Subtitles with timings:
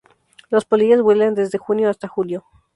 [0.49, 2.43] Los polillas vuelan desde junio hasta julio.